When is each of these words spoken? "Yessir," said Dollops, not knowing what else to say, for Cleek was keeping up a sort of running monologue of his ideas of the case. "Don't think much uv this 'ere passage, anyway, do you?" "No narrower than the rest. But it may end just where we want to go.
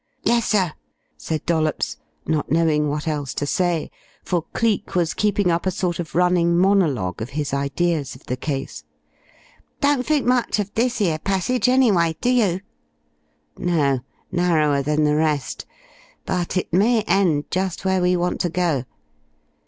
"Yessir," 0.23 0.73
said 1.15 1.45
Dollops, 1.45 1.97
not 2.25 2.49
knowing 2.51 2.89
what 2.89 3.07
else 3.07 3.35
to 3.35 3.45
say, 3.45 3.91
for 4.23 4.41
Cleek 4.51 4.95
was 4.95 5.13
keeping 5.13 5.51
up 5.51 5.67
a 5.67 5.69
sort 5.69 5.99
of 5.99 6.15
running 6.15 6.57
monologue 6.57 7.21
of 7.21 7.29
his 7.37 7.53
ideas 7.53 8.15
of 8.15 8.25
the 8.25 8.35
case. 8.35 8.83
"Don't 9.79 10.03
think 10.03 10.25
much 10.25 10.57
uv 10.57 10.73
this 10.73 11.01
'ere 11.01 11.19
passage, 11.19 11.69
anyway, 11.69 12.15
do 12.19 12.31
you?" 12.31 12.61
"No 13.59 13.99
narrower 14.31 14.81
than 14.81 15.03
the 15.03 15.15
rest. 15.15 15.67
But 16.25 16.57
it 16.57 16.73
may 16.73 17.03
end 17.03 17.51
just 17.51 17.85
where 17.85 18.01
we 18.01 18.17
want 18.17 18.41
to 18.41 18.49
go. 18.49 18.85